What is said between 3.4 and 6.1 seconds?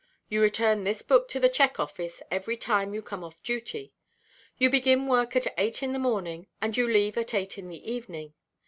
duty. You begin work at eight in the